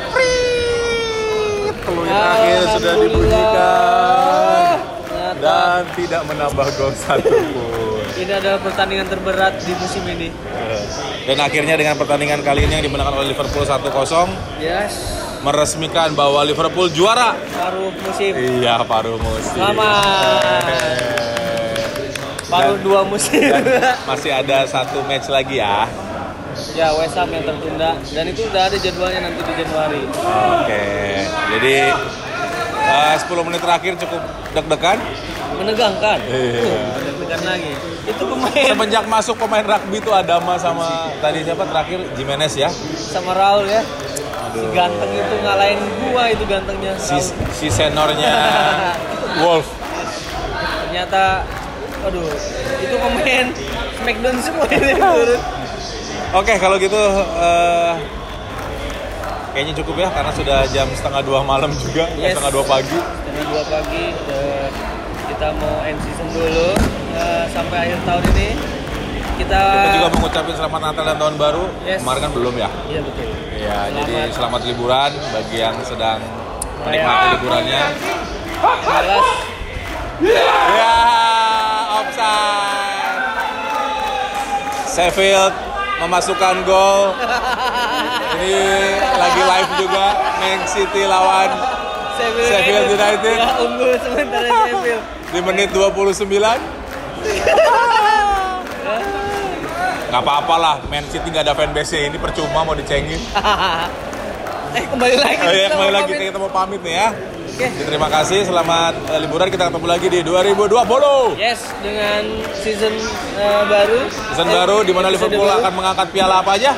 prit. 2.12 2.20
Peluit 2.22 2.30
akhir 2.30 2.60
sudah 2.70 2.94
dibunyikan 2.98 4.76
dan 5.42 5.82
tidak 5.96 6.22
menambah 6.28 6.68
gol 6.76 6.94
satu 6.94 7.34
pun. 7.50 8.04
ini 8.14 8.30
adalah 8.30 8.60
pertandingan 8.60 9.08
terberat 9.08 9.58
di 9.58 9.74
musim 9.74 10.04
ini. 10.06 10.30
Dan 11.22 11.38
akhirnya 11.40 11.74
dengan 11.74 11.96
pertandingan 11.96 12.42
kali 12.42 12.64
ini 12.64 12.74
yang 12.76 12.86
dimenangkan 12.86 13.16
oleh 13.16 13.32
Liverpool 13.32 13.64
1-0 13.64 14.30
Yes, 14.60 14.94
meresmikan 15.42 16.14
bahwa 16.14 16.44
Liverpool 16.44 16.90
juara. 16.90 17.34
paruh 17.50 17.90
musim. 17.96 18.34
Iya, 18.36 18.86
paruh 18.86 19.18
musim. 19.18 19.58
Selamat. 19.58 20.66
Paruh 22.46 22.76
Dan- 22.76 22.84
dua 22.84 23.02
musim. 23.02 23.48
dan 23.48 23.64
masih 24.04 24.32
ada 24.36 24.68
satu 24.68 25.02
match 25.04 25.26
lagi 25.26 25.58
ya. 25.58 25.88
Ya, 26.74 26.88
Ham 26.96 27.30
yang 27.30 27.46
tertunda 27.46 27.92
dan 28.00 28.24
itu 28.26 28.42
udah 28.48 28.62
ada 28.66 28.78
jadwalnya 28.78 29.20
nanti 29.26 29.40
di 29.42 29.54
Januari. 29.58 30.02
Oke, 30.08 30.86
jadi 31.58 31.76
eh, 32.82 33.16
10 33.20 33.48
menit 33.48 33.62
terakhir 33.62 33.94
cukup 34.00 34.22
deg-degan. 34.54 34.98
Menegangkan. 35.52 36.18
Iya. 36.26 36.82
Deg-degan 37.06 37.42
lagi. 37.46 37.72
Itu 38.02 38.24
pemain 38.26 38.66
Semenjak 38.74 39.06
masuk 39.06 39.36
pemain 39.38 39.62
rugby 39.62 40.02
itu 40.02 40.10
Adama 40.10 40.58
sama 40.58 41.14
tadi 41.22 41.46
siapa 41.46 41.70
terakhir 41.70 42.02
Jimenez 42.18 42.58
ya. 42.58 42.70
sama 42.98 43.36
Raul 43.36 43.70
ya. 43.70 43.84
Si 44.52 44.60
Aduh. 44.60 44.74
ganteng 44.76 45.12
itu 45.14 45.36
ngalahin 45.46 45.80
gua 46.02 46.24
itu 46.28 46.44
gantengnya. 46.44 46.92
Si, 46.98 47.16
Raul. 47.16 47.28
si 47.54 47.68
senornya 47.70 48.34
Wolf. 49.46 49.68
Ternyata 50.88 51.46
aduh, 52.02 52.26
itu 52.82 52.96
pemain 52.98 53.46
Smackdown 54.02 54.38
semua 54.42 54.66
ini 54.74 54.92
Oke, 56.32 56.56
kalau 56.56 56.80
gitu 56.80 56.96
eh, 57.38 57.92
kayaknya 59.52 59.74
cukup 59.84 59.96
ya 60.00 60.10
karena 60.10 60.32
sudah 60.32 60.64
jam 60.66 60.88
setengah 60.90 61.20
dua 61.22 61.44
malam 61.44 61.68
juga, 61.76 62.08
eh, 62.16 62.24
Yes. 62.24 62.40
setengah 62.40 62.52
dua 62.54 62.66
pagi. 62.66 62.96
Jam 62.96 63.48
2 63.48 63.64
pagi 63.68 64.04
eh, 64.32 64.68
kita 65.28 65.48
mau 65.58 65.84
end 65.84 66.00
season 66.00 66.28
dulu 66.32 66.68
eh, 67.14 67.44
sampai 67.52 67.78
akhir 67.84 68.00
tahun 68.06 68.24
ini. 68.32 68.50
Kita, 69.34 69.58
Kita 69.58 69.90
juga 69.92 70.10
mengucapkan 70.14 70.54
selamat 70.54 70.80
Natal 70.84 71.04
dan 71.04 71.18
Tahun 71.18 71.36
Baru. 71.36 71.64
Yes. 71.82 72.00
Kemarin 72.00 72.20
kan 72.22 72.32
belum 72.32 72.54
ya. 72.56 72.70
Iya 72.86 73.00
betul. 73.02 73.26
Ya, 73.58 73.78
Selamat. 73.84 73.96
jadi 73.98 74.16
selamat 74.32 74.62
liburan 74.66 75.12
bagi 75.34 75.58
yang 75.60 75.76
sedang 75.84 76.20
menikmati 76.82 77.26
liburannya. 77.36 77.82
Jelas 78.82 79.26
Ya, 80.22 80.94
offside. 81.92 83.20
Sheffield 84.88 85.54
memasukkan 86.02 86.56
gol. 86.66 87.14
Ini 88.42 88.58
lagi 89.14 89.42
live 89.46 89.72
juga 89.86 90.06
Man 90.42 90.62
City 90.66 91.06
lawan 91.06 91.50
Sheffield, 92.22 92.90
United. 92.90 93.38
Ya, 93.38 93.50
unggul 93.62 93.94
sementara 94.02 94.50
Sheffield. 94.50 95.04
di 95.32 95.40
menit 95.42 95.70
29. 95.74 96.02
Gak 100.12 100.20
apa-apa 100.28 100.56
lah, 100.60 100.76
Man 100.92 101.06
City 101.08 101.32
gak 101.32 101.48
ada 101.48 101.56
fanbase 101.56 102.10
ini 102.10 102.18
percuma 102.20 102.66
mau 102.68 102.76
dicengin. 102.76 103.22
eh 104.78 104.86
kembali 104.90 105.16
lagi. 105.16 105.40
Oh 105.40 105.54
iya, 105.54 105.68
kembali 105.72 105.92
lagi 105.94 106.12
pamit. 106.18 106.28
kita 106.32 106.40
mau 106.42 106.52
pamit 106.52 106.82
nih 106.84 106.96
ya. 106.98 107.08
Oke. 107.62 107.70
Jadi, 107.70 107.94
terima 107.94 108.10
kasih, 108.10 108.42
selamat 108.42 108.94
eh, 109.06 109.20
liburan. 109.22 109.46
Kita 109.46 109.70
ketemu 109.70 109.86
lagi 109.86 110.08
di 110.10 110.20
2020. 110.26 111.38
Yes, 111.38 111.62
dengan 111.78 112.22
season 112.58 112.90
eh, 113.38 113.64
baru. 113.70 114.02
Season 114.10 114.48
Eh, 114.50 114.54
baru 114.58 114.78
di 114.82 114.90
mana 114.90 115.14
Liverpool 115.14 115.46
baru. 115.46 115.62
akan 115.62 115.72
mengangkat 115.78 116.08
piala 116.10 116.42
apa 116.42 116.58
aja? 116.58 116.74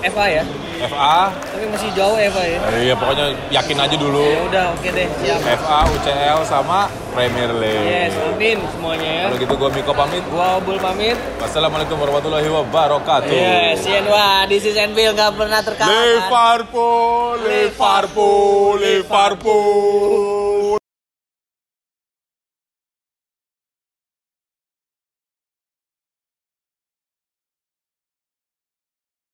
FA 0.00 0.26
ya. 0.32 0.44
FA. 0.84 1.18
Tapi 1.30 1.64
masih 1.70 1.90
jauh 1.94 2.16
FA 2.18 2.42
ya. 2.44 2.58
Eh, 2.60 2.80
Iya, 2.82 2.94
pokoknya 2.98 3.26
yakin 3.50 3.76
aja 3.78 3.96
dulu. 3.96 4.24
Ya 4.24 4.40
udah, 4.42 4.64
oke 4.74 4.88
deh, 4.90 5.08
siap. 5.22 5.38
FA, 5.38 5.78
UCL 5.86 6.40
sama 6.42 6.78
Premier 7.12 7.50
League. 7.54 7.86
Yes, 7.86 8.12
amin 8.18 8.58
semuanya 8.68 9.08
ya. 9.08 9.24
Kalau 9.28 9.38
gitu 9.38 9.54
gue 9.54 9.70
Miko 9.72 9.92
pamit. 9.92 10.22
Gua 10.26 10.46
Obul 10.58 10.78
pamit. 10.80 11.16
Wassalamualaikum 11.38 11.96
warahmatullahi 11.96 12.48
wabarakatuh. 12.48 13.30
Yes, 13.30 13.84
Ian 13.84 14.06
wah, 14.08 14.42
this 14.44 14.64
is 14.64 14.74
Anfield 14.74 15.14
gak 15.14 15.36
pernah 15.36 15.60
terkalahkan. 15.60 15.94
Liverpool, 15.94 17.36
Liverpool, 17.44 18.72
Liverpool. 18.80 20.41